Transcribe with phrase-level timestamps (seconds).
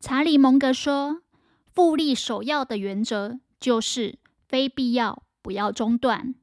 [0.00, 1.20] 查理·蒙格说
[1.74, 6.34] ：“复利首要的原则就是非必要不要中断。”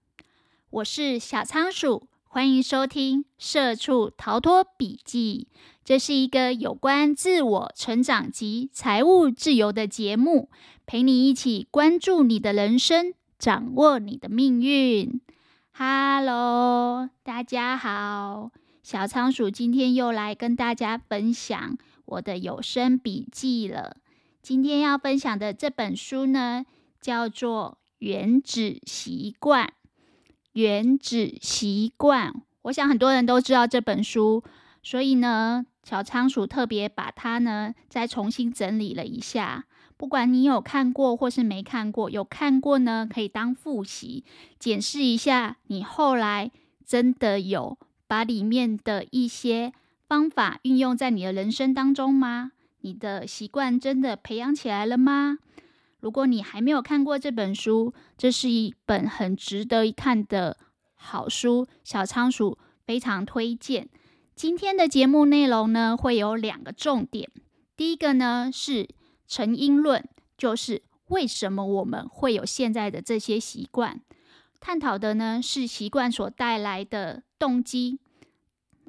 [0.70, 5.48] 我是小仓鼠，欢迎收听《社畜逃脱笔记》。
[5.84, 10.52] 这是一个有关自我成长及财务自由的节目，
[10.86, 15.20] 陪你一起关注你的人生，掌握你的命运。
[15.74, 18.52] Hello，大家好，
[18.84, 21.76] 小仓鼠今天又来跟大家分享。
[22.08, 23.98] 我的有声笔记了。
[24.42, 26.66] 今天要分享的这本书呢，
[27.02, 29.68] 叫做《原子习惯》。
[30.54, 34.44] 原子习惯，我想很多人都知道这本书，
[34.82, 39.66] 所以呢，小仓鼠特别把它呢再重新整理了一下。
[39.98, 44.24] 不管你有看过或是没看过，有看过呢，可以当复习，
[44.58, 46.52] 检视一下你后来
[46.86, 49.74] 真的有把里面的一些。
[50.08, 52.54] 方法运用在你的人生当中吗？
[52.82, 55.40] 你的习惯真的培养起来了吗？
[56.00, 60.58] 如果你还没有看过这本书，这是一本很值得一看的
[60.96, 63.90] 好书，小仓鼠非常推荐。
[64.34, 67.30] 今天的节目内容呢，会有两个重点。
[67.76, 68.88] 第一个呢是
[69.28, 74.00] 成因论，就是为什么我们会有现在的这些习惯，
[74.60, 78.00] 探讨的呢是习惯所带来的动机。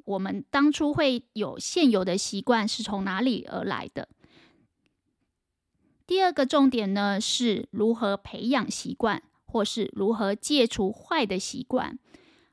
[0.09, 4.09] 我们当初会有现有的习惯是从哪里而来的？
[6.07, 11.99] 第二个重点呢，是如何培养习惯，或是如何戒除坏的习惯。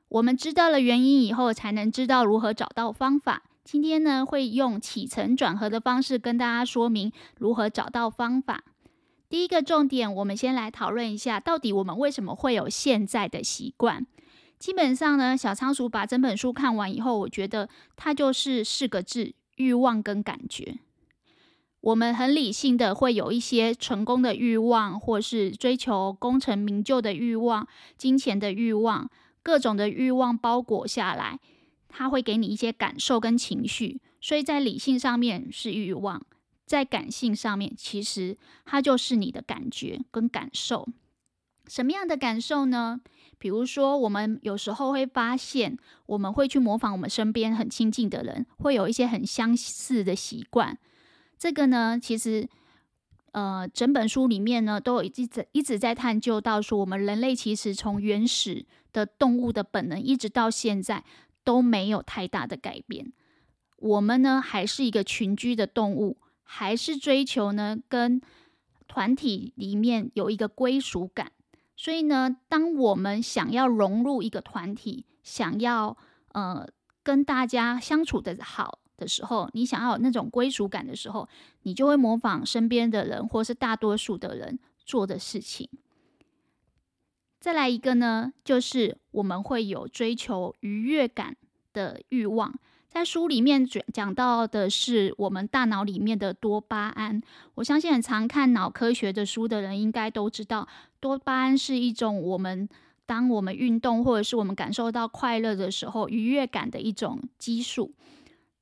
[0.09, 3.41] 我们知道了原因以后，才能知道如何找到方法。
[3.63, 8.63] 今天呢，会用起承转合的方式跟大家说明如何找到方法。
[9.27, 14.05] 第一个重点，我们先来讨论一下，到底我们为什么会有现在的习惯。
[14.59, 20.79] 基本上呢，小仓鼠把整本书看完以后，我觉得它就是四个字：欲望跟感觉。
[21.81, 29.09] 我们很理性的会有一些成功的欲望，或是追求功成名就的欲望、金钱的欲望，
[29.43, 31.39] 各种的欲望包裹下来，
[31.87, 34.01] 它会给你一些感受跟情绪。
[34.19, 36.25] 所以在理性上面是欲望，
[36.65, 38.35] 在感性上面，其实
[38.65, 40.89] 它就是你的感觉跟感受。
[41.67, 42.99] 什么样的感受呢？
[43.39, 50.77] 比如说，我们有时候会发现，我们会去模仿我们身边很亲近的人，会有一些很相似的习惯。
[51.37, 52.49] 这个呢，其实，
[53.33, 61.03] 呃，整本书里面呢，都有一直一直在探究到说，我们人类其实从原始的动物的本能，一直到现在
[61.43, 63.13] 都没有太大的改变。
[63.77, 68.19] 我们呢，还是一个群居的动物，还是追求呢，跟
[68.87, 71.31] 团体里面有一个归属感。
[71.77, 75.95] 所以呢，当我们想要融入一个团体，想要
[76.33, 76.67] 呃
[77.03, 81.29] 跟大家相处的好的时候，你想要有那种归属感的时候，
[81.61, 85.69] 你就会模仿身边的人，或是大多数的人做的事情。
[87.39, 91.37] 再来一个呢，就是我们会有追求愉悦感
[91.71, 92.59] 的欲望。
[92.97, 97.21] 在书里面讲讲到的是我们大脑里面的多巴胺。
[97.53, 100.67] 我相信很常看脑科学的书的人应该都知道，
[100.99, 102.67] 多巴胺是一种我们
[103.05, 107.93] 当我们运动或者是我们感受到快乐的时候愉悦感的一种激素。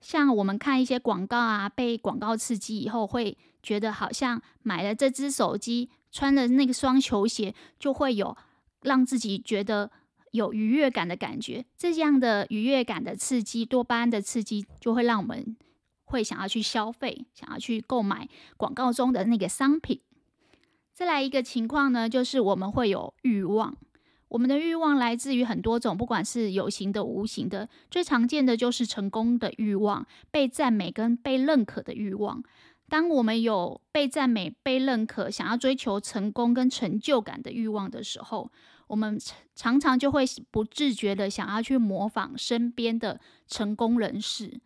[0.01, 8.35] 像我们看一些广告啊，被广告刺激以后，会觉得好像买了这只手机，穿了那双球鞋，就会有
[8.81, 9.89] 让自己觉得。
[10.35, 15.57] 有愉悦感的感觉，这样的愉悦感的刺激，多巴胺的刺激，就会让我们
[16.03, 19.99] 会想要去消费，想要去购买广告中的那个商品。
[20.93, 23.75] 再来一个情况呢，就是我们会有欲望，
[24.29, 32.43] 我们的欲望来自于很多种，不管是有形的、无形的，最常见的就是成功的欲望，被赞美跟被认可的欲望。
[32.87, 38.51] 当我们有被赞美、被认可，想要追求成功跟成就感的欲望的时候，
[38.87, 39.19] 我们
[39.55, 44.59] 常常就会不自觉的想要去模仿身边的成功人士，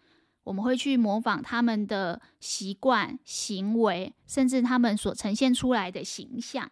[0.43, 6.69] 我们会去模仿他们的习惯、行为，甚至他们所呈现出来的形象。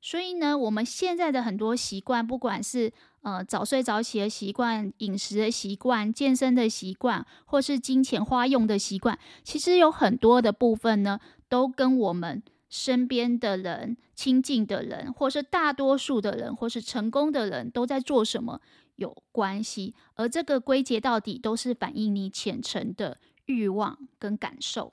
[0.00, 2.92] 所以呢，我们现在的很多习惯，不管是
[3.22, 11.18] 呃早睡早起的习惯、饮食的习惯、健身的习惯，或是金钱花用的习惯，其实有很多的部分呢，
[11.48, 12.42] 都跟我们。
[12.68, 18.60] 身边的人、亲近的人，或是大多数的人，或是成功的人都在做什么
[18.96, 24.92] 有关系，而这个归结到底都是反映你浅层的欲望跟感受。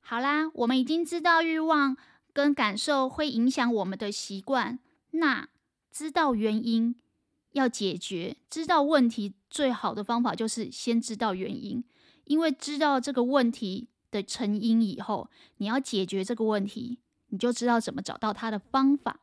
[0.00, 1.96] 好啦，我们已经知道欲望
[2.32, 4.78] 跟感受会影响我们的习惯，
[5.10, 5.48] 那
[5.90, 6.96] 知道原因
[7.52, 11.84] 要解决，知道问题最好的方法就是先知道原因，
[12.24, 13.88] 因为知道这个问题。
[14.10, 19.20] 的成因以后，你要解决这个问题，你就知道怎么找到它的方法。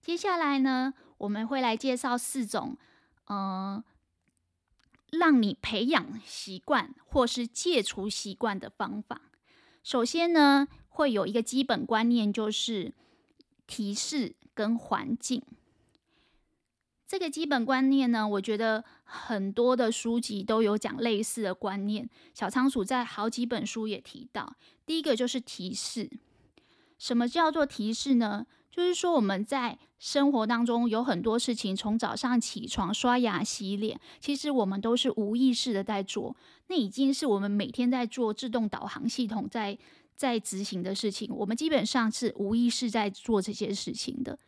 [0.00, 2.76] 接下来呢，我们会来介绍四种，
[3.26, 3.84] 嗯、呃，
[5.12, 9.22] 让你培养习惯或是戒除习惯的方法。
[9.82, 12.92] 首先呢，会有一个基本观念，就是
[13.66, 15.42] 提示跟环境。
[17.06, 22.08] 这个基本观念呢，我觉得很多的书籍都有讲类似的观念。
[22.34, 26.10] 小仓鼠在好几本书也提到，第一个就是提示。
[26.98, 28.46] 什么叫做提示呢？
[28.70, 36.36] 就是说我们在生活当中有很多事情，从早上起床、刷牙、洗脸，其实我们都是无意识的在做。
[36.66, 39.78] 那已经是我们每天在做自动导航系统在
[40.14, 44.38] 在执行的事情，我们基本上是无意识在做这些事情的。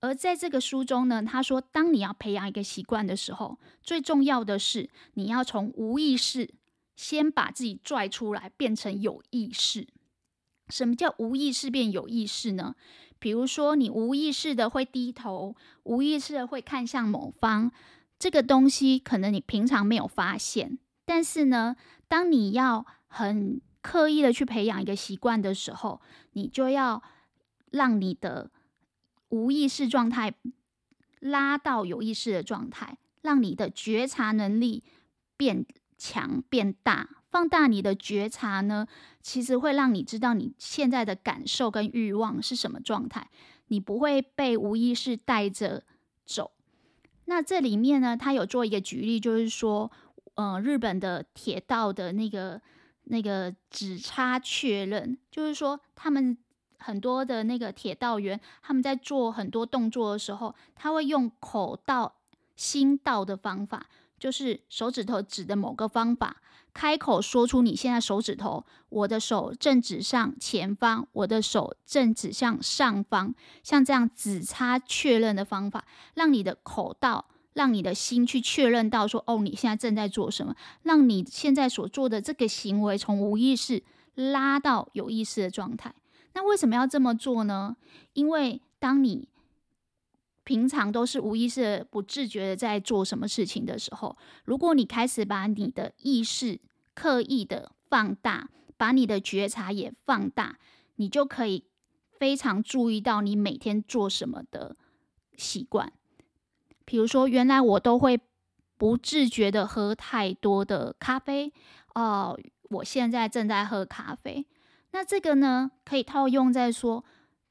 [0.00, 6.54] 而在这个书中呢，他说，当你要培养一个习惯的时候，最重要的是你要从无意识
[6.94, 9.88] 先把自己拽出来，变成有意识。
[10.68, 12.76] 什么叫无意识变有意识呢？
[13.18, 17.72] 比如说，你无意识的会低头，无意识的会看向某方，
[18.20, 21.74] 这个东西可能你平常没有发现，但是呢，
[22.06, 26.00] 当你要很刻意的去培养一个习惯的时候，
[26.34, 27.02] 你就要
[27.72, 28.52] 让你的。
[29.30, 30.34] 无意识状态
[31.20, 34.84] 拉到有意识的状态，让你的觉察能力
[35.36, 35.66] 变
[35.96, 38.86] 强变大，放大你的觉察呢，
[39.20, 43.28] 其实会让你知道你现在的感受跟欲望是什么状态，
[43.66, 45.84] 你不会被无意识带着
[46.24, 46.52] 走。
[47.26, 49.90] 那这里面呢，他有做一个举例，就是说，
[50.34, 52.62] 呃，日本的铁道的那个
[53.04, 56.38] 那个指差确认，就是说他们。
[56.78, 62.14] 很多的那个铁道员，他们在做很多动作的时候，他会用口到
[62.56, 63.86] 心到的方法，
[64.18, 66.36] 就是手指头指的某个方法，
[66.72, 75.84] 开口说出你现在手指头，我的手正指向前方，我的手正指向上方，像这样指差确认的方法，
[76.14, 83.82] 让你的口到，让你的心去确认到说，哦，你现在正在做什么，让你现在所做的这个行为从无意识
[84.14, 85.94] 拉到有意识的状态。
[86.34, 87.76] 那为什么要这么做呢？
[88.12, 89.28] 因为当你
[90.44, 96.60] 平常都是无意识、不自觉的在做什么事情的时候，如果你开始把你的意识
[96.94, 100.58] 刻意的放大，把你的觉察也放大，
[100.96, 101.64] 你就可以
[102.10, 104.76] 非常注意到你每天做什么的
[105.36, 105.92] 习惯。
[106.84, 108.18] 比如说，原来我都会
[108.78, 111.52] 不自觉的喝太多的咖啡，
[111.94, 112.38] 哦，
[112.70, 114.46] 我现在正在喝咖啡。
[114.98, 117.04] 那这个呢，可以套用在说，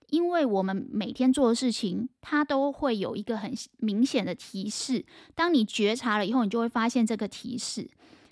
[0.10, 5.06] 因为我们每天做的事情，它都会有一个很明显的提示。
[5.34, 7.90] 当你觉察了以后，你就会发现这个提示。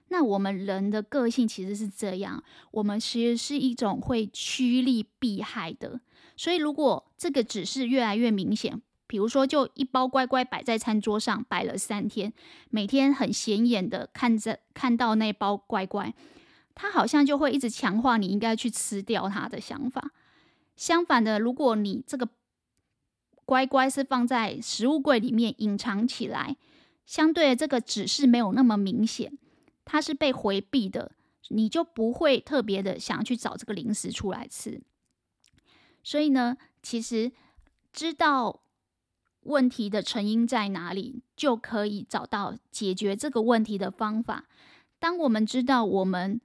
[0.09, 6.01] 那我们人的个性其实是这样，我们其实是一种会趋利避害的。
[6.35, 12.33] 所以，如果这个指示越来越明显，比如说，就一包乖乖摆在餐桌上摆了三天，
[12.69, 16.13] 每天很显眼的看着看到那包乖乖。
[16.75, 20.11] 他好像就会一直强化你应该去吃掉它的想法。
[20.75, 22.27] 相反的，如果你这个
[23.45, 26.57] 乖乖是放在食物柜里面隐藏起来，
[27.05, 29.37] 相对的这个指示没有那么明显，
[29.85, 31.13] 它是被回避的，
[31.49, 34.81] 你就不会特别的想要去找这个零食出来吃。
[36.03, 37.31] 所以呢，其实
[37.93, 38.61] 知道
[39.43, 44.45] 问题的成因在哪里，就可以找到解决这个问题的方法。
[44.99, 46.41] 当我们知道我们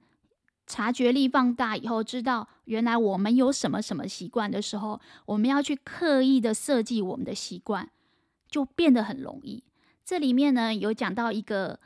[0.71, 7.91] 察觉力放大以后，知道原来我们有什么什么习惯的时候，我们要去刻意的设计我们的习惯，
[8.49, 9.65] 就变得很容易。
[10.05, 11.81] 这里面呢，有讲到一个，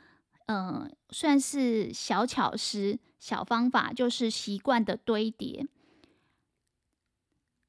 [0.46, 5.66] 嗯、算是小巧思、小方法，就是习惯的堆叠。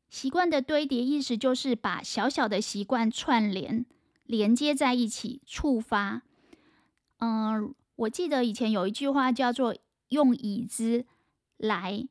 [0.08, 3.88] 习惯的堆叠意思就是把小小的习惯串联、
[4.24, 6.22] 连接在一起，触发。
[7.18, 9.76] 嗯、我记得以前有一句话叫做。
[10.10, 11.06] 用已知
[11.58, 12.08] 来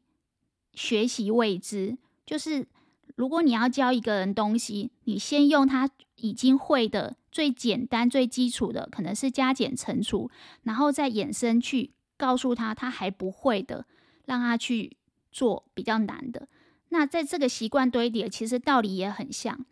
[0.73, 2.67] 学习未知，就是
[3.15, 10.31] 如果你要教一个人东西，你先用他已经会的最简单、最基础的，可能是加减乘除，
[10.63, 13.87] 然后再衍生去告诉他他还不会的，
[14.25, 14.97] 让他去
[15.31, 16.49] 做比较难的。
[16.91, 19.67] 那在这个习惯堆叠，其实道理也很像，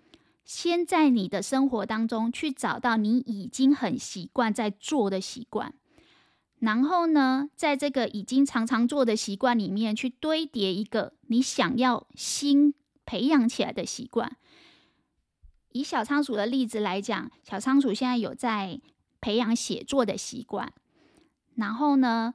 [0.45, 5.75] 先在你的生活当中去找到你已经很习惯在做的习惯。
[6.61, 12.73] 然后呢，在这个已经常常做的习惯里面，去堆叠一个你想要新
[13.05, 14.37] 培养起来的习惯。
[15.73, 18.81] 以小仓鼠的例子来讲，小仓鼠现在有在
[19.21, 20.73] 培养写作的习惯。
[21.57, 22.35] 然后呢，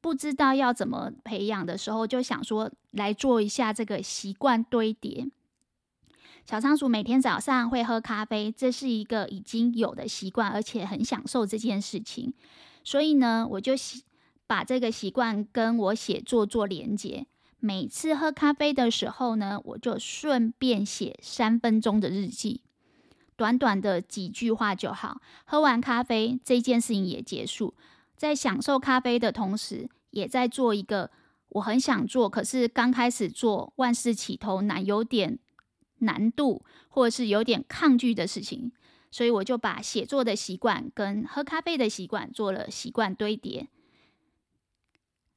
[0.00, 5.28] 不知道要怎么培养的时候，就想说来做一下这个习惯堆叠。
[6.44, 12.34] 小仓鼠每天早上会喝咖啡，这是一个已经有的习惯，而且很享受这件事情。
[12.86, 13.72] 所以呢，我就
[14.46, 17.26] 把这个习惯跟我写作做连接。
[17.58, 22.60] 每次喝咖啡的时候呢，我就顺便写三分钟的日记，
[23.34, 25.20] 短短的几句话就好。
[25.44, 27.74] 喝完咖啡，这件事情也结束。
[28.16, 31.10] 在享受咖啡的同时，也在做一个
[31.48, 35.40] 我很想做，可是刚开始做万事起头难，有点
[35.98, 38.70] 难度，或者是有点抗拒的事情。
[39.16, 43.66] 所以我就把写作的习惯跟喝咖啡的习惯做了习惯堆叠。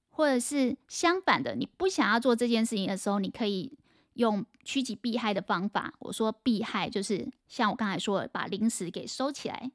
[0.09, 3.77] 或者是相反的，你不想要做这件事情的时候，你可以
[4.15, 5.93] 用趋吉避害的方法。
[5.99, 9.71] 我说避害就是像我刚才说的，把零食给收起来。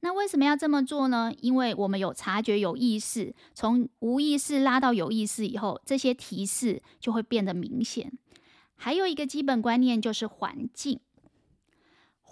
[0.00, 1.32] 那为什么要这么做呢？
[1.40, 8.12] 因为我们有察觉、有意识，从无意识拉到有意识以后，这些提示就会变得明显。
[8.74, 11.00] 还有一个基本观念就是环境。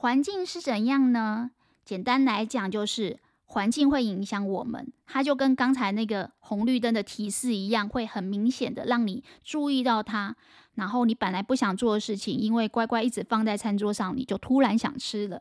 [0.04, 1.52] 环境是怎样呢？
[1.82, 3.18] 简单来讲就是。
[3.46, 10.34] 环境会影响我们，它就跟刚才那个红绿灯的提示一样，会很明显的让你注意到它。
[10.74, 15.40] 然后你本来不想做的事情，因为乖乖一直放在餐桌上，你就突然想吃了。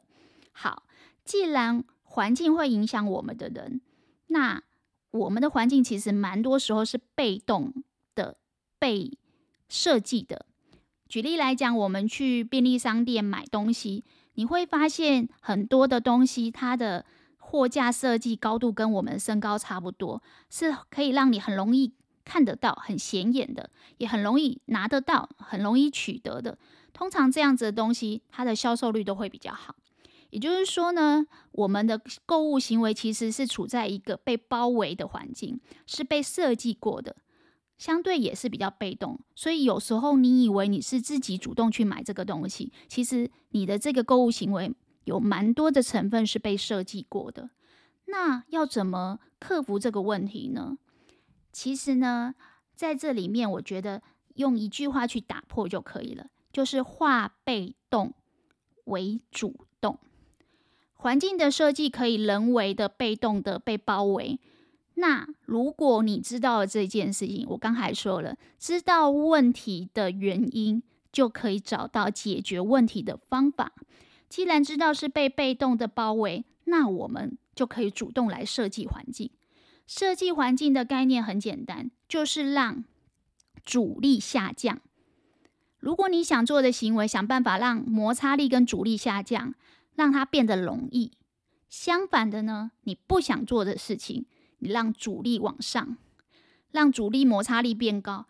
[0.51, 0.83] 好，
[1.25, 3.81] 既然环境会影响我们的人，
[4.27, 4.61] 那
[5.11, 7.73] 我们的环境其实蛮多时候是被动
[8.13, 8.37] 的、
[8.77, 9.17] 被
[9.67, 10.45] 设计的。
[11.09, 14.03] 举例来讲，我们去便利商店买东西，
[14.35, 17.05] 你会发现很多的东西，它的
[17.37, 21.93] 货架设计高度跟我们身高差不多，是可以让你很容易
[22.25, 26.57] 看得到、很显眼的，也很容易拿得到、很容易取得的。
[26.93, 29.75] 通常这样子的东西，它的销售率都会比较好。
[30.29, 37.15] 也就是说呢，我们的购物行为其实是处在一个被包围的环境，是被设计过的，
[37.83, 39.19] 相对也是比较被动。
[39.35, 44.73] 所以有时候你以为你是自己主动去买这个东西，其实你的这个购物行为。
[45.05, 47.49] 有蛮多的成分是被设计过的，
[48.05, 50.77] 那要怎么克服这个问题呢？
[51.51, 52.35] 其实呢，
[52.73, 54.01] 在这里面，我觉得
[54.35, 58.13] 用一句话去打破就可以了，就是化被动
[58.85, 59.99] 为主动。
[60.93, 64.39] 环境的设计可以人为的被动的被包围，
[64.95, 73.73] 那如果你知道了这件事情，我刚才说了，知道问题的原因，就可以找到解决问题的方法。
[74.29, 79.29] 既然知道是被被动的包围，那我们就可以主动来设计环境。
[79.85, 82.83] 设计环境的概念很简单，就是让
[83.65, 84.79] 阻力下降。
[85.79, 89.53] 如果你想做的行为，想办法让摩擦力跟阻力下降，
[89.95, 91.11] 让它变得容易。
[91.69, 94.25] 相反的呢，你不想做的事情，
[94.63, 95.97] 你让阻力往上，
[96.71, 98.25] 让阻力摩擦力变高。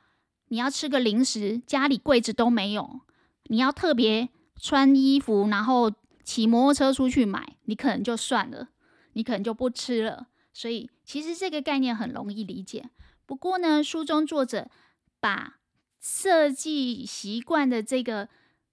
[0.48, 3.02] 你要吃个零食，家里柜子都没有，
[3.46, 4.30] 你要特别。
[4.56, 5.92] 穿衣服，然后
[6.24, 8.70] 骑摩托车出去买，你可能就算了，
[9.14, 10.28] 你可能就不吃了。
[10.54, 12.90] 所以其实这个概念很容易理解。
[13.26, 14.70] 不过呢，书中作者
[15.20, 15.60] 把
[16.00, 18.30] 设计习惯的这个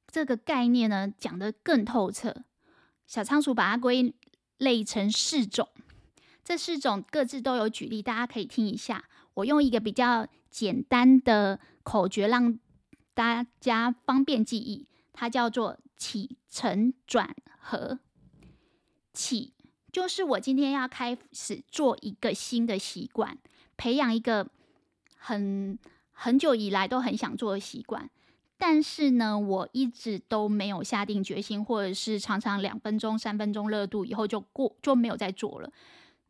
[0.06, 2.44] 这个概念呢讲得更透彻。
[3.06, 4.14] 小仓鼠把它归
[4.58, 5.66] 类成四种，
[6.50, 9.04] 这四种各自都有举例，大家可以听一下。
[9.34, 12.58] 我用一个比较简单的口诀让
[13.14, 14.88] 大家方便记忆。
[15.12, 18.00] 它叫做起承转合。
[19.12, 19.52] 起
[19.92, 23.38] 就是我今天要开始做一个新的习惯，
[23.76, 24.50] 培养一个
[25.14, 25.78] 很
[26.10, 28.10] 很久以来都很想做的习惯，
[28.58, 35.72] 但是呢，我一直都没有下定决心，或者是常常两分钟、三分钟热度以后就过，就没有再做了。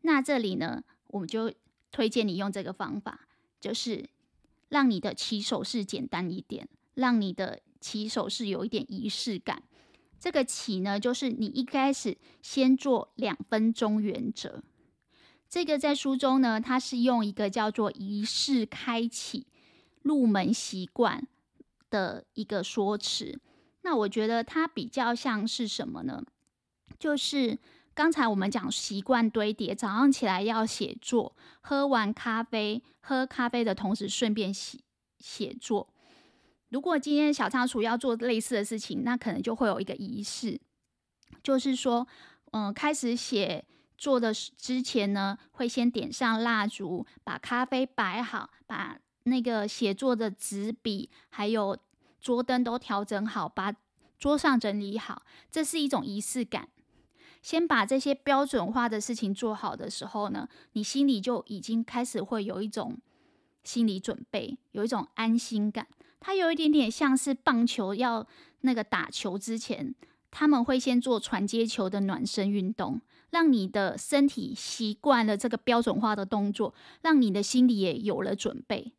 [0.02, 1.52] 那这里呢，我们就
[1.90, 3.28] 推荐你用这个方法，
[3.60, 4.08] 就是
[4.68, 7.60] 让你的起手式简单一点，让你的。
[7.82, 9.62] 起手式有一点仪式感，
[10.18, 14.62] 这个起呢，就是你一开始先做两分钟原则。
[15.48, 19.46] 这个在书中呢，它是用一个叫做仪式开启
[20.02, 21.26] 入门习惯
[21.88, 23.40] 的一个说辞。
[23.80, 26.22] 那我觉得它比较像是什么呢？
[26.98, 27.58] 就是
[28.00, 34.78] 刚才我们讲习惯堆叠，早上起来要写作，喝完咖啡，喝咖啡的同时顺便写
[35.18, 35.86] 写作。
[36.70, 40.58] 如果今天小仓鼠要做类似的事情，那可能就会有一个仪式，
[41.42, 42.08] 就是说，
[42.52, 43.66] 嗯、开始写
[43.98, 51.76] 作的之前呢，会先点上蜡烛，把咖啡摆好，把那个写作的纸笔还有
[52.18, 53.74] 桌灯都调整好，把
[54.18, 56.70] 桌上整理好，这是一种仪式感。
[57.42, 62.98] 先把这些标准化的事情做好的时候呢，你心里就已经开始会有一种
[63.64, 65.86] 心理准备，有一种安心感。
[66.18, 68.26] 它有一点点像是棒球要
[68.60, 69.94] 那个打球之前，
[70.30, 78.92] 他们会先做传接球的暖身运动，让你的身体习惯了这个标准化的动作，让你的心里也有了准备。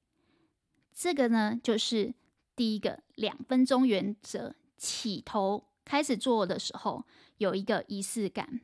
[0.93, 2.13] 这个呢，就是
[2.55, 7.05] 第一个两分钟原则，起头开始做的时候
[7.41, 8.61] 有一个仪式感。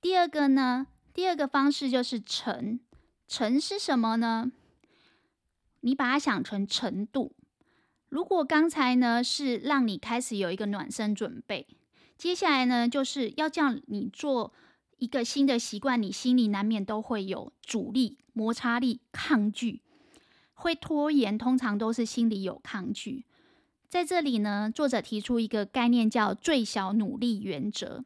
[0.00, 2.78] 第二个呢，第二个方式就是程，
[3.26, 4.52] 程是什么呢？
[5.80, 7.32] 你把它想成程度。
[8.08, 11.66] 如果刚才呢是让你开始有一个暖身准备，
[12.16, 14.52] 接下来呢就是要叫你做
[14.98, 19.82] 一个新的习惯，你心里难免都会有阻力、摩擦力、抗拒，
[20.54, 23.24] 会拖延，通常都是心里有抗拒。
[23.90, 28.04] 在这里呢，作者提出一个概念叫最小努力原则。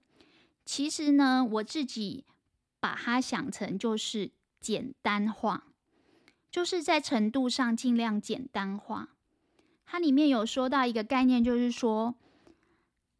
[0.65, 2.25] 其实呢，我自己
[2.81, 5.67] 把它想成就是简单化。
[6.51, 9.11] 就是在程度上尽量简单化。
[9.85, 12.15] 它里面有说到一个概念，就是说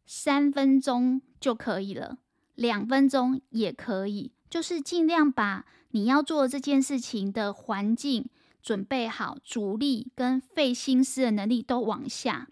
[0.05, 2.17] 三分钟就可以了，
[2.55, 8.27] 两分钟也可以，就是尽量把你要做这件事情的环境
[8.61, 12.47] 准备好，阻力跟费心思的能力都往下。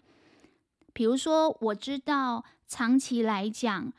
[0.94, 3.92] 比如说，我知道长期来讲，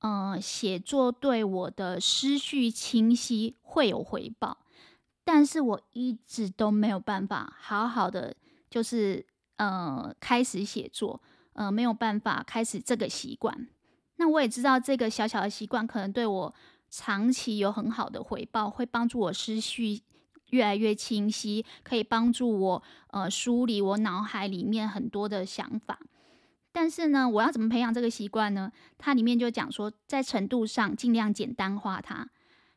[0.00, 4.58] 呃，写作对我的思绪清晰会有回报。
[5.24, 8.34] 但是我一直都没有办法好好的，
[8.68, 9.24] 就是
[9.56, 13.68] 呃开始写作，呃没有办法开始这个习惯。
[14.16, 16.54] 那我也知道这个小小的习惯可能对我
[16.90, 20.02] 长期有很好的回报，会帮助我思绪
[20.48, 26.00] 越来越清晰，可以帮助我呃梳理我脑海里面很多的想法。
[26.72, 28.70] 但是呢，我要怎么培养这个习惯呢？
[28.96, 32.28] 它里面就讲说，在程度上尽量简单化它。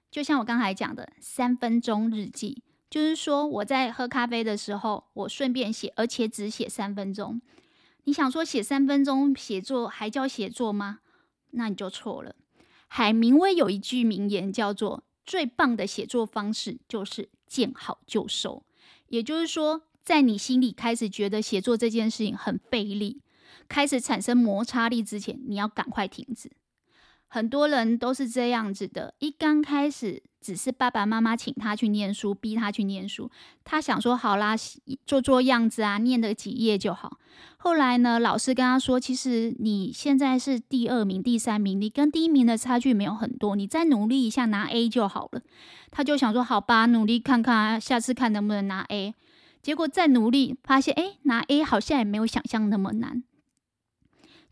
[0.10, 7.42] 就像我刚才讲的，三分钟日记，就是说我在喝咖啡的时候，我顺便写，而且只写三分钟。
[8.04, 11.00] 你想说写三分钟写作还叫写作吗？
[11.52, 12.36] 那你就错了。
[12.88, 18.64] 海明威有一句名言叫做：“最棒的写作方式就是见好就收。”
[19.10, 23.22] 也就是说，在你心里开始觉得写作这件事情很费力，
[23.68, 26.52] 开始产生摩擦力之前，你要赶快停止。
[27.28, 33.32] 很多人都是这样子的，一刚开始只是爸爸妈妈请他去念书，逼他去念书，
[33.64, 34.56] 他想说好啦，
[35.08, 37.18] 做做样子啊，念个几页就好。
[37.58, 45.42] 后来呢，老师跟他说，其实你现在是第二名、第三名，你跟第一名的差距没有很多，你再努力一下拿 A 就好了。
[45.90, 49.16] 他就想说好吧，努力看看，下次看能不能拿 A。
[49.64, 53.24] 结果再努力，发现诶，拿 A 好像也没有想象那么难。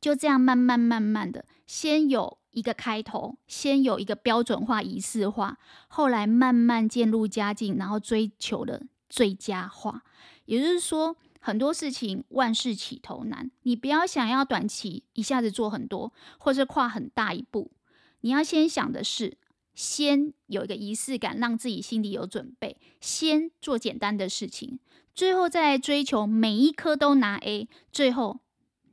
[0.01, 2.39] 就这样慢慢慢慢的，先有。
[2.51, 10.03] 一个开头，先有一个标准化、仪式化，后来慢慢渐入佳境，然后追求了最佳化。
[10.43, 17.71] 也就是说，很多事情万事起头难，你不要想要短期一下子做很多，或是跨很大一步。
[18.19, 19.37] 你要先想的是，
[19.73, 24.77] 先有一个仪式感，让自己心里有准备，先做简单的事情，
[25.15, 28.41] 最后再追求每一科都拿 A，最后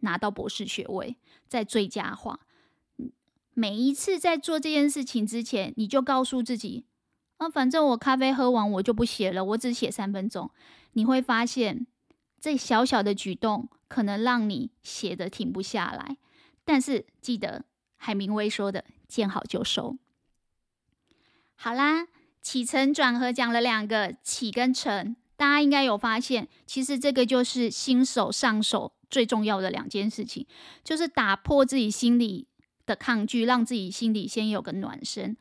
[0.01, 2.41] 拿到博士学位，再最佳化。
[3.55, 6.85] 每一次在做这件事情之前，你就告诉自己：
[7.39, 10.51] 啊，反正我咖啡喝完我就不写了，我只写三分钟。
[10.93, 11.87] 你会发现，
[12.41, 16.17] 这小小的举动可能让你写的停不下来。
[16.65, 17.65] 但是记得
[17.97, 19.97] 海明威说的：“见好就收。”
[21.57, 22.07] 好啦，
[22.41, 30.47] 起承转合讲了两个起跟承，大家应该有发现，其实这个就是新手上手最重要的两件事情，
[30.85, 32.47] 就是打破自己心里
[32.87, 35.37] 的抗拒，让自己心里先有个暖身。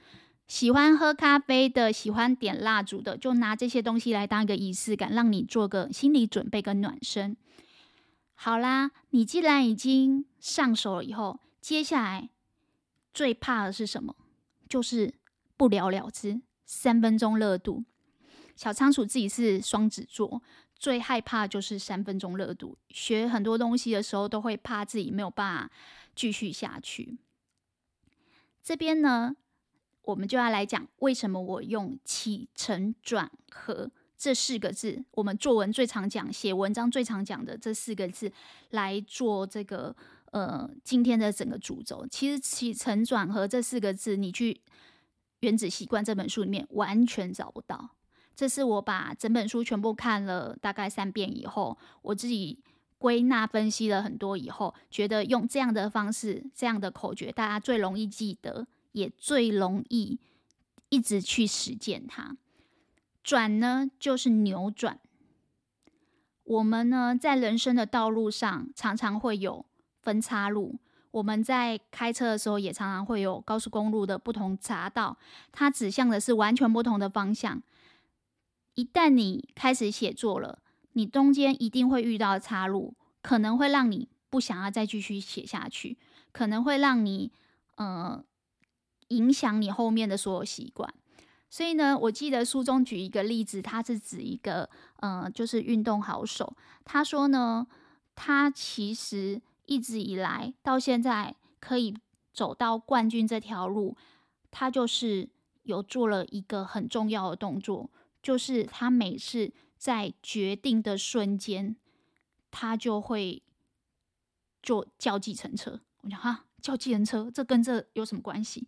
[0.48, 7.36] 喜欢喝咖啡的，喜欢点蜡烛的，就拿这些东西来当一个仪式感，让你做个心理准备跟暖身。
[8.34, 12.30] 好啦，你既然已经上手了以后，接下来
[13.14, 14.16] 最怕的是什么？
[14.70, 15.14] 就是
[15.58, 17.84] 不了了之，三分钟热度。
[18.56, 20.42] 小仓鼠自己是双子座，
[20.80, 22.78] 最害怕就是三分钟热度。
[22.90, 25.72] 学很多东西的时候，都会怕自己没有办法
[26.16, 27.18] 继续下去。
[28.62, 29.36] 这边呢，
[30.04, 38.32] 我们就要来讲为什么我用起承转合这四个字，我们作文最常讲、写文章最常讲的这四个字
[38.72, 39.96] 来做这个
[40.32, 42.06] 呃今天的整个主轴。
[42.10, 44.54] 其实起承转合这四个字，你去
[45.40, 47.97] 《原子习惯》这本书里面完全找不到。
[48.38, 52.60] 这是我把整本书全部看了大概三遍以后，我自己
[53.00, 60.20] 归纳分析了很多以后，觉得用这样的方式、这样的口诀，大家最容易记得，也最容易
[60.90, 62.38] 一直去实践它。
[63.24, 65.00] 转呢，就是扭转。
[66.44, 69.66] 我们呢，在人生的道路上，常常会有
[70.00, 70.76] 分岔路。
[71.10, 75.18] 我们在开车的时候，也常常会有高速公路的不同匝道，
[75.52, 77.60] 它指向的是完全不同的方向。
[78.78, 80.60] 一旦你开始写作了，
[80.92, 85.98] 你中间一定会遇到岔路，可能会让你不想要再继续写下去，
[86.32, 87.32] 可能会让你
[87.78, 88.24] 呃
[89.08, 90.94] 影响你后面的所有习惯。
[91.50, 96.56] 所以呢，我记得书中举一个例子，他是指一个呃，就是运动好手。
[96.86, 97.66] 他说呢，
[98.14, 101.98] 他其实一直以来到现在可以
[102.32, 103.98] 走到冠军这条路，
[104.52, 105.28] 他就是
[105.64, 107.90] 有做了一个很重要的动作，
[108.28, 111.78] 就是他每次在决定的瞬间，
[112.52, 113.42] 他就会
[114.62, 115.80] 就叫计程车。
[116.02, 118.68] 我讲哈，叫计程车，这跟这有什么关系？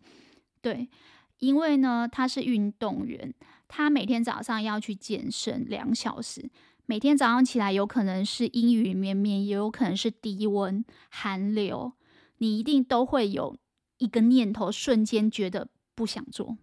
[0.62, 0.88] 对。
[1.40, 3.34] 因为呢，他是运动员，
[3.68, 6.50] 他每天早上要去健身两小时。
[6.86, 11.92] 每天早上起来，有可能是阴雨绵绵，也有可能是低温寒流，
[12.38, 13.58] 你一定都会有
[13.98, 16.56] 一个念头，瞬间觉得不想做。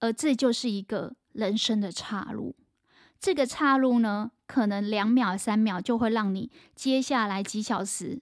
[0.00, 2.56] 而这就是一个人生的岔路。
[3.20, 8.20] 这个岔路呢，可能两秒、三秒就会让你接下来几小时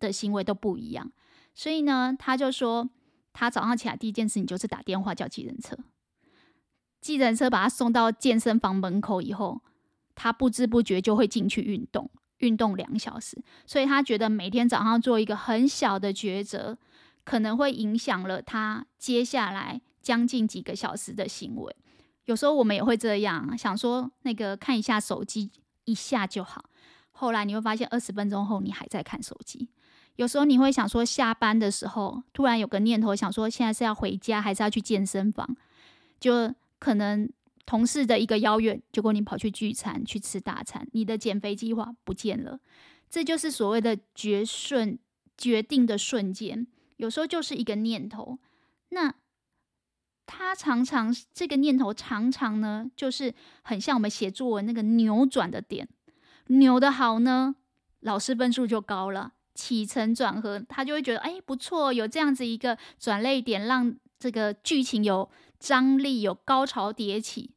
[0.00, 1.12] 的行为都不一样。
[1.54, 2.90] 所以呢，他就说。
[3.32, 5.78] 他早上起来第一件事情就是打电话叫计程车，
[7.00, 9.62] 计程车把他送到健身房门口以后，
[10.16, 13.40] 他不知不觉就会进去运动，运动两小时。
[13.66, 16.76] 所以他觉得每天早上做一个很小的抉择，
[17.24, 21.76] 可能会影响了他接下来将近几个小时的行为。
[22.30, 25.50] 有时候我们也会这样想说，那个看一下手机
[25.84, 26.64] 一下就好，
[27.10, 29.68] 后来你会发现二十分钟后你还在看手机。
[30.14, 35.56] 有时候你会想说，下班的时候突然有个念头，想说现在是要回家还是要去健身房？
[36.20, 37.28] 就可能
[37.66, 42.60] 同事的一个邀约，结果你跑去聚餐去吃大餐，你的减肥计划不见了。
[43.08, 44.96] 这就是所谓的决瞬
[45.36, 48.38] 决定的瞬间，有时候就是一个念头。
[48.90, 49.12] 那
[50.32, 55.88] 他常常这个念头常常呢，就是很像我们写作文那个扭转的点，
[56.46, 57.56] 扭得好呢，
[57.98, 59.32] 老师分数就高了。
[59.52, 67.50] 起承转合，他就会觉得哎，不错，有这样子一个转捩点，让这个剧情有张力，有高潮迭起。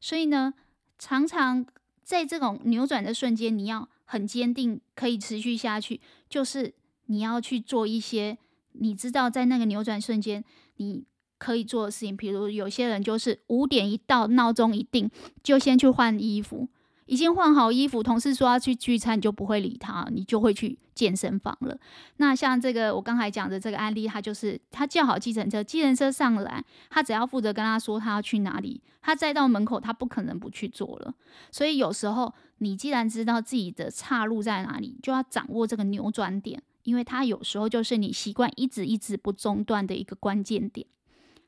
[0.00, 0.54] 所以呢，
[0.98, 1.66] 常常
[2.04, 6.00] 在这种扭转的瞬间，你要很坚定，可以持续下去。
[6.28, 6.72] 就是
[7.06, 8.38] 你要去做一些
[8.72, 10.42] 你知道在那个扭转瞬间
[10.76, 11.04] 你
[11.40, 15.10] 可以做的事情，比如有些人就是五点一到，闹钟一定，
[15.42, 16.68] 就先去换衣服。
[17.06, 21.76] 已经换好衣服，同事说要去聚餐，你就不会理他，你就会去健身房了。
[22.18, 31.12] 那像这个我刚才讲的这个案例，他就是他叫好计程车，计程车上来，他只要负责跟他说他要去哪里，他再到门口，他不可能不去做了。
[31.50, 40.86] 所以有时候你既然知道自己的岔路在哪里，就要掌握这个扭转点，因为它有时候就是你习惯一直一直不中断的一个关键点。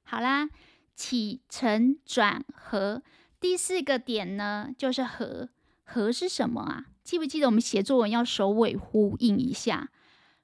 [0.05, 0.49] 好啦，
[0.95, 3.03] 起承转合。
[3.41, 5.49] 第四个点呢，就是合。
[5.85, 6.87] 合是什么啊？
[7.03, 9.91] 记不记得我们写作文要首尾呼应一下？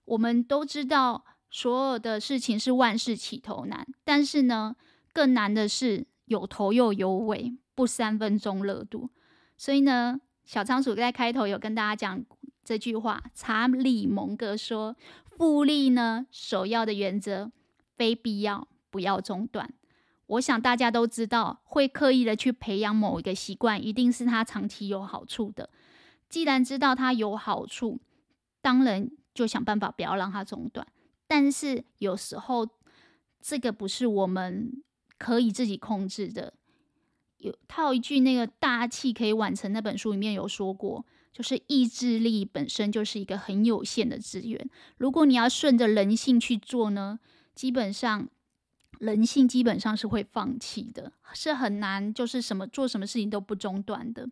[0.04, 4.76] 我们都知道，所有的事情是万事起头难，但是呢，
[5.12, 9.10] 更难的是有头又有尾，不三分钟热度。
[9.56, 12.24] 所以呢，小仓鼠在开头有跟大家讲
[12.64, 17.50] 这句话：查理蒙格说，复利呢，首要的原则，
[17.96, 19.72] 非必要不要中断。
[20.26, 25.70] 我想大家都知道，会刻意的去培养某一个习惯，一定是它长期有好处的。
[26.28, 27.98] 既然知道它有好处，
[28.60, 30.86] 当然就想办法不要让它中断。
[31.26, 32.68] 但是有时候
[33.40, 34.82] 这个不是我们
[35.16, 36.52] 可以自己控制的。
[37.38, 44.68] 有套一句那个大器可以晚成那本书里面有说过，就是意志力本身就是一个很有限的资源。
[44.98, 47.18] 如果你要顺着人性去做呢，
[47.54, 48.28] 基本上。
[49.00, 54.28] 人性基本上是会放弃的，是很难，就是什么做什么事情都不中断的。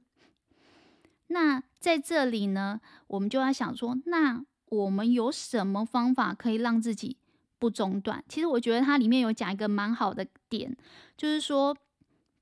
[1.28, 7.16] 那在这里呢，我们就要想说，那我们有什么方法可以让自己
[7.58, 8.24] 不中断？
[8.28, 10.76] 其实我觉得它里面有讲一个蛮好的点，
[11.16, 11.76] 就是说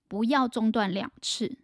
[0.09, 1.57] 不要中断两次，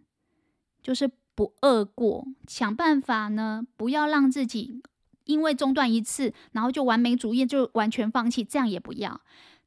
[0.83, 4.83] 就是不饿过，想办法呢，不要让自己
[5.25, 9.21] 因为中断一次，然后就完美主义，就完全放弃，这样也不要。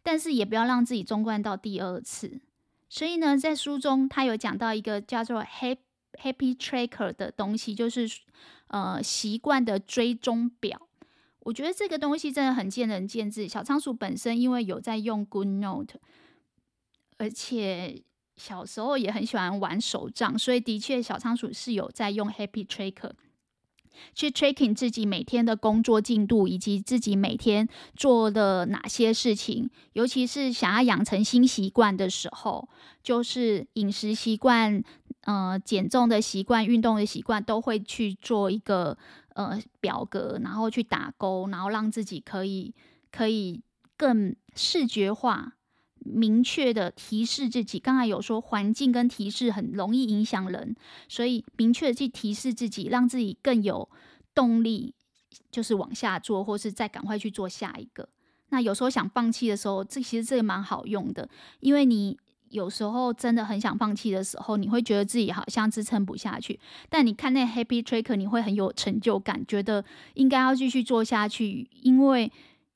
[0.03, 2.39] 但是也不要让自己中断到第二次。
[2.89, 8.07] 所以呢，在书中他有讲到一个叫做 Happy Tracker 的东西，就是
[8.67, 10.89] 呃习惯的追踪表。
[11.39, 13.47] 我觉得这个东西真的很见仁见智。
[13.47, 15.99] 小仓鼠本身因为有在用 Good Note，
[17.17, 18.03] 而且
[18.35, 23.11] 小时候也很喜欢玩手账，所以的确小仓鼠是有在用 Happy Tracker
[24.13, 29.69] 去 tracking 自己每天的工作进度，以及自己每天做的哪些事情。
[29.93, 32.67] 尤其是想要养成新习惯的时候，
[33.01, 34.83] 就是饮食习惯、
[35.25, 38.97] 呃减重的习惯、运动的习惯，都会去做一个。
[39.35, 42.71] 呃，表格，然后去打勾，然后让自己可以
[43.11, 43.63] 可以
[43.97, 45.53] 更视觉化、
[46.05, 47.79] 明确的提示自己。
[47.79, 50.75] 刚才有说环境跟提示很容易影响人，
[51.07, 53.89] 所以明确的去提示自己，让自己更有
[54.35, 54.93] 动力，
[55.51, 58.09] 就是往下做，或是再赶快去做下一个。
[58.49, 62.17] 那有时候想放弃的时候，这其实这个蛮好用的，因为你。
[62.49, 66.59] 有时候真的很想放弃的时候，你会觉得自己好像支撑不下去。
[66.87, 71.67] 但你看那 Happy Tracker，你会很有成就感，觉得应该要继续做下去。
[71.81, 72.31] 因为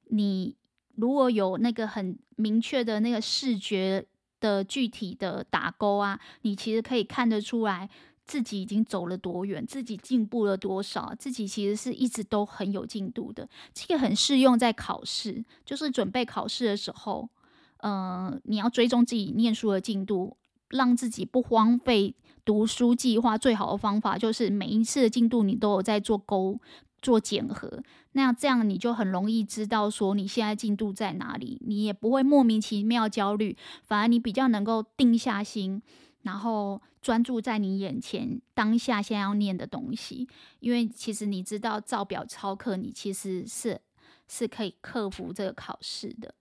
[0.09, 0.55] 你
[0.97, 4.05] 如果有那个很明确的那个视觉
[4.39, 7.89] 的具体的打勾啊，你其实可以看得出来
[8.25, 13.47] 自己已经走了多远，自己进步了多少，自己其实是一直都很有进度的。
[13.73, 17.29] 这个很适用在考试，就是准备考试的时候。
[17.77, 20.35] 呃，你要追踪自己念书的进度，
[20.69, 23.37] 让自己不荒废读书计划。
[23.37, 26.59] 最好的方法就是每一次的进度你都有在做勾、
[27.03, 27.83] 做检核。
[28.17, 35.79] 那这样你就很容易知道说你现在进度在哪里，你也不会莫名其妙焦虑，反而你比较能够定下心，
[36.23, 40.27] 然后专注在你眼前当下现在要念的东西。
[40.61, 43.79] 因为其实你知道照表操课，你其实是
[44.27, 46.33] 是可以克服这个考试的。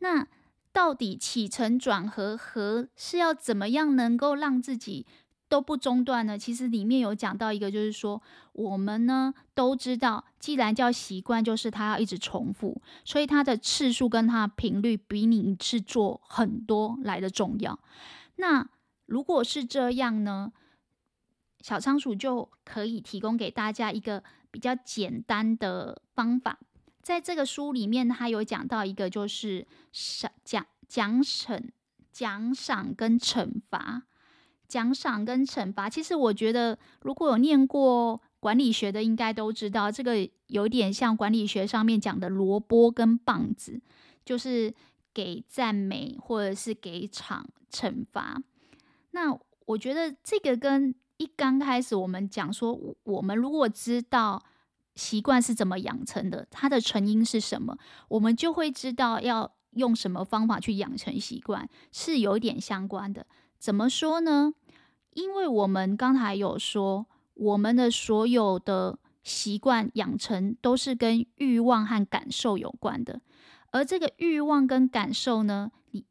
[0.00, 0.28] 那
[0.72, 5.06] 到底起承转合和是要怎么样能够让自己
[5.50, 6.38] 都不中断呢？
[6.38, 17.78] 其实里面有讲到一个，就是说我们呢都知道，既然叫习惯，就是它要一直重复，所以它的次数跟它的频率比你一次做很多来的重要。
[18.36, 18.66] 那
[19.06, 20.52] 如果是这样呢，
[21.60, 26.60] 小仓鼠就可以提供给大家一个比较简单的方法。
[27.02, 31.70] 在这个书里面，他有讲到一个，就是赏奖奖惩
[32.12, 34.04] 奖赏跟惩罚，
[34.70, 35.90] 奖赏跟惩罚。
[35.90, 43.80] 其实我觉得，如果有念过管理学的，应该都知道，这个有点像管理学上面讲的萝卜跟棒子，
[44.24, 44.72] 就是
[45.12, 48.40] 给赞美或者是给惩惩罚。
[49.10, 54.42] 那我觉得这个跟一刚开始我们讲说，我们如果知道。
[54.96, 56.46] 习惯是怎么养成的？
[56.50, 57.78] 它的成因是什么？
[58.08, 63.24] 我们就会知道要用什么方法去养成习惯，是有点相关的。
[63.58, 64.52] 怎么说呢？
[65.12, 73.20] 因为我们刚才有说，我们的所有的习惯养成都是跟欲望和感受有关的，
[73.70, 76.04] 而这个欲望跟感受呢，你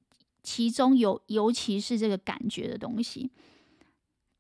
[0.44, 3.32] 其中有，尤其是这个感觉的东西。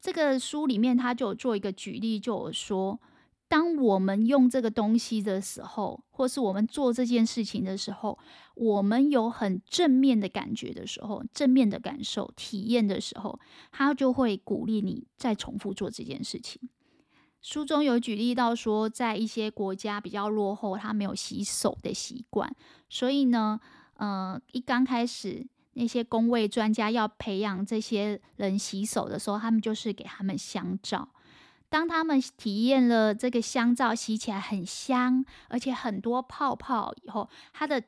[0.01, 2.99] 这个书里面他就有做一个举例，就有说。
[3.49, 8.15] 当我们用这个东西的时候，或是我们做这件事情的时候，
[8.59, 13.39] 我们有很正面的感觉的时候，正面的感受、体验的时候，
[13.71, 16.61] 他就会鼓励你再重复做这件事情。
[17.41, 22.53] 书中有举例到说，在一些国家比较落后，他没有洗手的习惯，
[22.89, 23.57] 所以呢，
[23.93, 31.07] 呃，一刚开始那些公卫专家要培养这些人洗手的时候，他们就是给他们香皂。
[31.69, 37.81] 当他们体验了这个香皂洗起来很香，而且很多泡泡以后，他的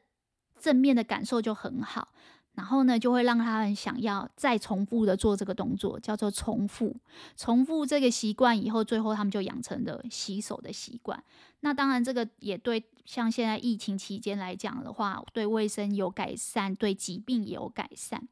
[0.61, 2.09] 正面的感受就很好。
[2.53, 6.93] 然后呢，就会让他们想要再重复的做这个动作，叫做重复。
[7.37, 11.23] 重复这个习惯以后，最后他们就养成了洗手的习惯。
[11.61, 18.27] 那当然，这个也对像现在疫情期间来讲的话，对卫生有改善，对疾病也有改善。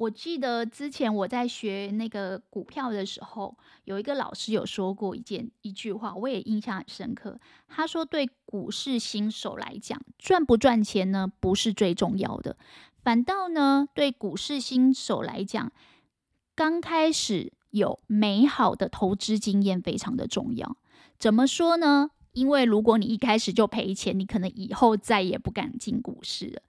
[0.00, 7.38] 我记得之前我在学那个股票的时候，有一个老师有说过一件一句话，我也印象很深刻。
[7.68, 12.56] 他说：“对股市新手来讲，赚不赚钱呢，不是最重要的，
[13.02, 15.70] 反倒呢，对股市新手来讲，
[16.54, 20.78] 刚开始有美好的投资经验非常的重要。
[21.18, 22.12] 怎么说呢？
[22.32, 26.62] 因为如果你一开始就赔钱，你可能以后再也不敢进股市了。”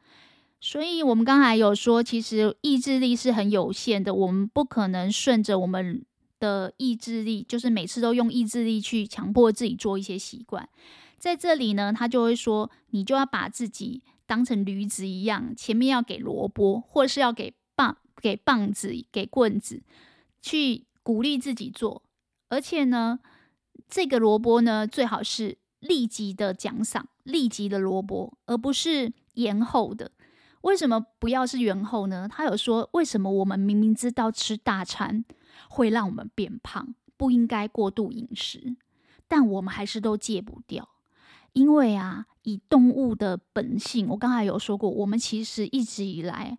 [0.64, 4.14] 所以，我们刚才有说，其实意志力是很有限的。
[4.14, 6.06] 我们不可能顺着我们
[6.40, 10.70] 的意志力，就是每次都用意志力去强迫自己做一些习惯。
[11.18, 19.82] 在这里呢，他就会说，你就要把自己当成驴子一样，前面要给萝卜，或是要给棒、给棒子、给棍子，
[20.44, 22.04] 去鼓励自己做。
[22.50, 23.20] 而且呢，
[23.90, 30.12] 这个萝卜呢，最好是立即的奖赏，立即的萝卜，而不是延后的。
[30.62, 32.28] 为什么不要是延后呢？
[32.32, 35.26] 他有说，为什么我们明明知道吃大餐
[35.70, 38.76] 会让我们变胖，不应该过度饮食，
[39.28, 40.88] 但我们还是都戒不掉。
[41.54, 46.58] 因为啊，以动物的本性，我刚才有说过，我们其实一直以来，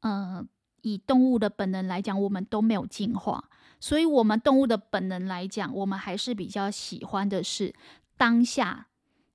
[0.00, 0.46] 呃，
[0.82, 3.48] 以动物的本能来讲，我们都没有进化，
[3.80, 7.74] 所以，我们动物的本能来讲，我们还是比较喜欢的是
[8.18, 8.88] 当下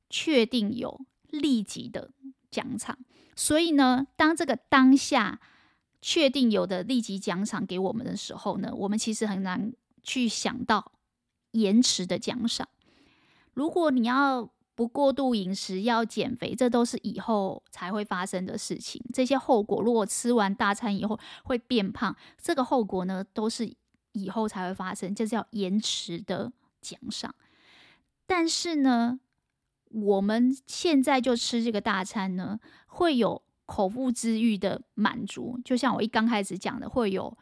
[0.10, 2.12] 确定有立即的
[2.52, 3.00] 奖赏。
[3.38, 5.39] 所以呢，当这个当下
[6.02, 9.71] 确定有的立即奖赏给我们的时候呢，我们其实很难
[10.04, 10.91] 去想到
[11.52, 12.67] 延迟的奖赏。
[13.54, 19.04] 如果你要不过度饮食，要减肥，这都是以后才会发生的事情。
[19.13, 23.71] 这些后果，如果吃完大餐以后会变胖，这个后果呢，都是
[24.13, 27.34] 以后才会发生，这叫延迟的奖赏。
[28.28, 29.19] 但是呢，
[29.89, 37.38] 我们现在就吃这个大餐呢，会有口腹之欲的满足，就像我一刚开始讲的，会有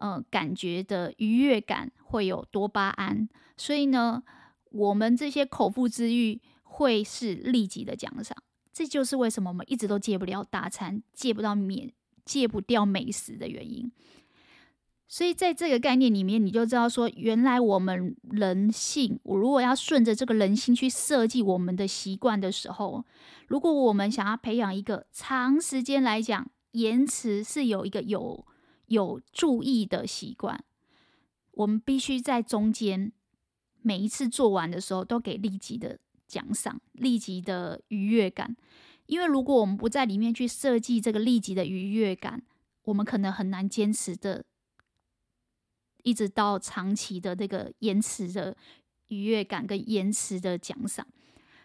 [0.00, 4.22] 呃感觉的愉悦感，会有多巴胺，所以呢，
[4.70, 6.40] 我们这些口腹之欲。
[6.70, 8.36] 会是立即的奖赏，
[8.72, 11.90] 这就是为什么我们一直都戒不了大餐，戒不到免，
[12.24, 13.90] 戒不掉美食的原因。
[15.08, 23.04] 所以在这个概念里面，你就知道说，原来我们人性，我如果要顺着这个人性去设计我们的习惯的时候，
[23.46, 28.46] 如果我们想要培养一个长时间来讲，延迟是有一个有
[28.86, 30.62] 有注意的习惯，
[31.52, 33.10] 我们必须在中间
[33.80, 35.98] 每一次做完的时候都给立即的。
[36.28, 38.54] 奖赏立即的愉悦感，
[39.06, 42.42] 因为如果我们不在里面去设计这个立即的愉悦感，
[42.84, 44.44] 我们可能很难坚持的，
[46.02, 48.56] 一直到长期的那个延迟的
[49.08, 51.06] 愉悦感跟延迟的奖赏，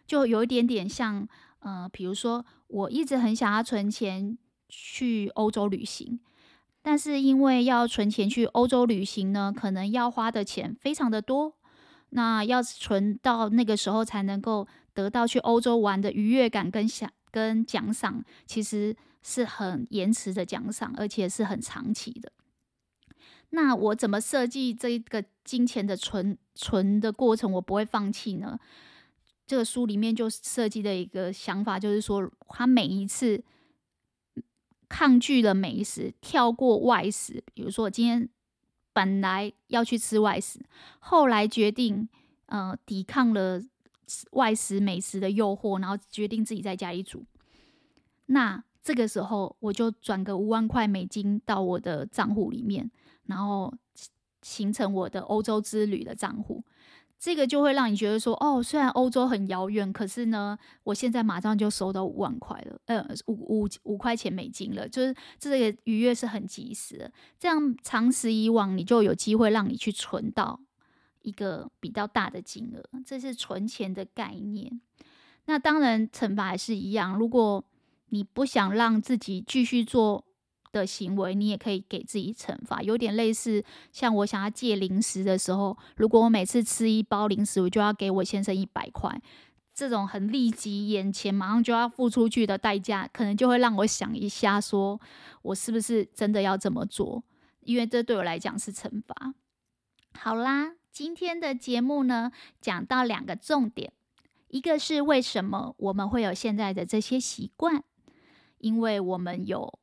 [0.06, 1.28] 就有一点点像，
[1.60, 4.38] 呃，比如说我一直很想要存钱
[4.70, 6.20] 去欧洲旅行，
[6.82, 11.54] 但是因为要存钱去欧洲旅行呢，可能要花的钱非常的多。
[12.16, 22.32] 那要存到那个时候才能够得到去欧洲玩的愉悦感跟奖跟奖赏，其实是很延迟的奖赏，而且是很长期的。
[23.54, 28.60] 那我怎么设计这个金钱的存存的过程，我不会放弃呢？
[29.48, 33.44] 这个书里面就设计的一个想法，就是说，他每一次
[34.88, 38.30] 抗拒了美食，跳过外食，比如说我今天。
[38.96, 40.60] 本来要去吃外食，
[41.00, 42.08] 后来决定，
[42.46, 43.60] 呃，抵抗了
[44.34, 47.26] 外食美食的诱惑，然后决定自己在家里煮。
[48.28, 52.92] 那这个时候，我就转个五万块美金到我的账户里面，
[53.34, 53.74] 然后
[54.44, 56.64] 形成我的欧洲之旅的账户。
[57.18, 67.10] 这个就会让你觉得说，哦，虽然欧洲很遥远，可是呢，我现在马上就收到五万块了，呃，五五五块钱美金了，就是这个愉悦是很及时。
[67.40, 70.60] 这样长此以往，你就有机会让你去存到
[71.22, 74.82] 一个比较大的金额，这是存钱的概念。
[75.46, 77.64] 那当然，惩罚还是一样，如果
[78.10, 80.26] 你不想让自己继续做。
[80.74, 89.22] 的行为，你也可以给自己惩罚，有点类似像我想要借零食的时候，如果我每次吃一包零食，我就要给我先生一百块，
[89.74, 95.00] 这种很立即眼前马上就要付出去的代价，可能就会让我想一下，说
[95.44, 97.24] 我是不是真的要这么做？
[97.62, 99.36] 因为这对我来讲是惩罚。
[100.18, 103.94] 好啦，今天的节目呢，讲到两个重点，
[104.48, 107.84] 一个是为什么我们会有现在的这些习惯，
[108.58, 109.80] 因为我们有。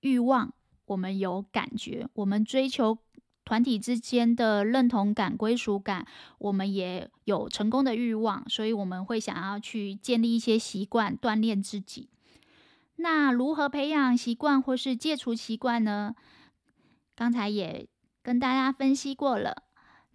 [0.00, 0.52] 欲望，
[0.86, 2.98] 我们有感觉，我们追求
[3.44, 6.06] 团体之间的认同感、归属感，
[6.38, 12.10] 我们也有成功的欲望，所以我们会想要去建立一些习惯，锻炼自己。
[12.96, 16.14] 那如何培养习惯或是戒除习惯呢？
[17.14, 17.88] 刚才也
[18.22, 19.64] 跟大家分析过了，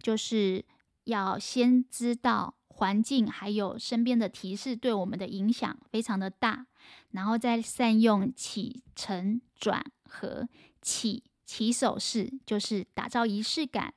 [0.01, 0.65] 就是
[1.05, 6.67] 要先知道环境还有身边的提示对我们的影响非常的大。
[7.13, 10.47] 然后再善用起承转合，
[10.81, 13.93] 起起手式就是打造仪式感，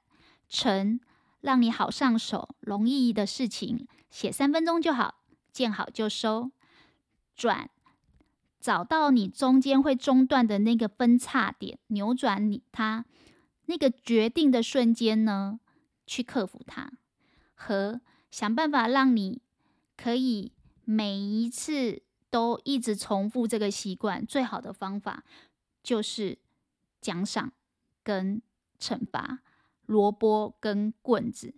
[0.48, 1.00] 承
[1.40, 6.50] 让你好上手、容易的事情，写三分钟就好，见好就收。
[7.34, 7.70] 转
[8.60, 13.06] 找到你中间会中断的那个分叉点，扭转你它
[13.64, 15.58] 那个决定的瞬间呢，
[16.06, 16.92] 去克服它。
[17.54, 18.00] 和
[18.30, 19.40] 想办法让你
[19.96, 20.52] 可以
[20.84, 22.02] 每一次。
[22.30, 25.24] 都一直重复这个习惯，最好的方法
[25.82, 26.38] 就是
[27.00, 27.52] 奖赏
[28.02, 28.42] 跟
[28.78, 29.40] 惩罚。
[29.86, 31.54] 萝卜跟棍子，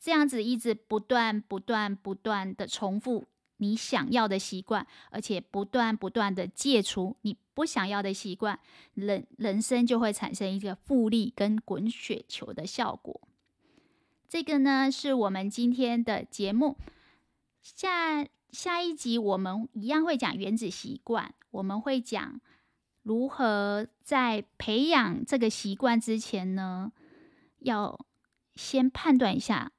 [0.00, 3.24] 这样子一直不断、不断、不断的重复
[3.58, 8.58] 你想要的习惯，而且不断、不断的戒除你不想要的习惯，
[8.94, 13.20] 人人生就会产生一个复利跟滚雪球的效果。
[14.28, 16.76] 这个呢，是我们今天的节目。
[17.62, 22.40] 下下一集我们一样会讲原子习惯，我们会讲
[23.02, 26.92] 如何在培养这个习惯之前呢，
[27.58, 27.98] 要
[28.54, 29.72] 先判断一下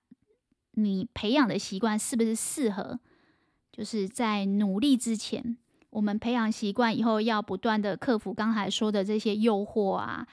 [0.72, 3.00] 你培养的习惯是不是适合。
[3.72, 5.58] 就是在努力之前，
[5.90, 10.28] 我们培养习惯以后，要不断的克服刚才说的这些诱惑啊，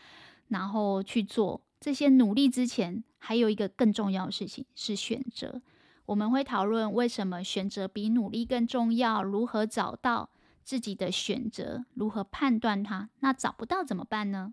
[0.48, 5.62] 然后去做这些努力之前，还有一个更重要的事情是选择。
[6.10, 10.30] 我们会讨论为什么选择比努力更重要，如何找到
[10.64, 13.10] 自己的选择，如何判断它。
[13.20, 14.52] 那找不到怎么办呢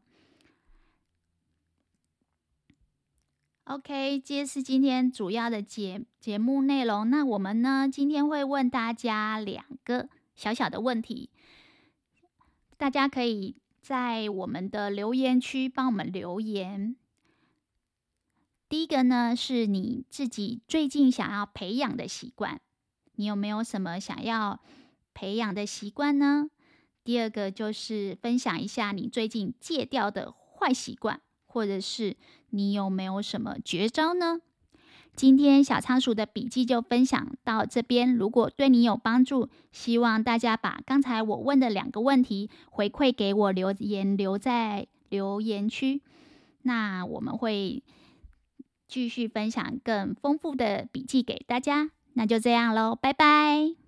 [3.63, 7.09] ？OK，这是今天主要的节节目内容。
[7.09, 11.31] 那我们呢，今天会问大家两个小小的问题，
[12.77, 16.95] 大家可以在我们的留言区帮我们留言。
[18.69, 22.59] 第一个呢，是你自己最近想要培养的习惯，
[23.15, 24.59] 你有没有什么想要
[25.13, 26.49] 培养的习惯呢？
[27.03, 32.17] 第二个就是分享一下你最近戒掉的坏习惯，或者是。
[32.51, 34.39] 你有没有什么绝招呢？
[35.13, 38.15] 今天小仓鼠的笔记就分享到这边。
[38.15, 46.01] 如果对你有帮助，希望大家把刚才我问的两个问题回馈给我，留言留在留言区。
[46.61, 47.83] 那我们会
[48.87, 51.91] 继续分享更丰富的笔记给大家。
[52.13, 53.86] 那就这样喽，拜拜。